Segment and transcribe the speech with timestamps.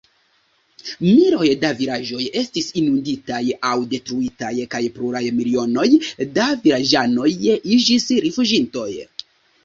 [1.01, 5.85] Miloj da vilaĝoj estis inunditaj aŭ detruitaj kaj pluraj milionoj
[6.39, 7.29] da vilaĝanoj
[7.77, 8.89] iĝis rifuĝintoj.